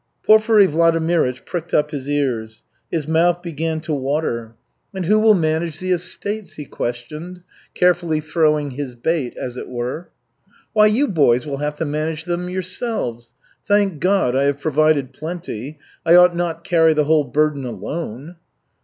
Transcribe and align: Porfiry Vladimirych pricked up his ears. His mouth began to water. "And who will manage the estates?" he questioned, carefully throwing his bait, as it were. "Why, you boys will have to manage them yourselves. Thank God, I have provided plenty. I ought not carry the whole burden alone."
Porfiry 0.25 0.67
Vladimirych 0.67 1.45
pricked 1.45 1.75
up 1.75 1.91
his 1.91 2.09
ears. 2.09 2.63
His 2.89 3.07
mouth 3.07 3.43
began 3.43 3.81
to 3.81 3.93
water. 3.93 4.55
"And 4.95 5.05
who 5.05 5.19
will 5.19 5.35
manage 5.35 5.77
the 5.77 5.91
estates?" 5.91 6.53
he 6.53 6.65
questioned, 6.65 7.43
carefully 7.75 8.19
throwing 8.19 8.71
his 8.71 8.95
bait, 8.95 9.37
as 9.37 9.57
it 9.57 9.69
were. 9.69 10.09
"Why, 10.73 10.87
you 10.87 11.07
boys 11.07 11.45
will 11.45 11.57
have 11.57 11.75
to 11.75 11.85
manage 11.85 12.25
them 12.25 12.49
yourselves. 12.49 13.35
Thank 13.67 13.99
God, 13.99 14.35
I 14.35 14.45
have 14.45 14.59
provided 14.59 15.13
plenty. 15.13 15.77
I 16.03 16.15
ought 16.15 16.35
not 16.35 16.63
carry 16.63 16.95
the 16.95 17.03
whole 17.05 17.25
burden 17.25 17.63
alone." 17.63 18.37